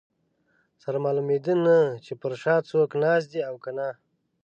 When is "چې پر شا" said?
2.05-2.55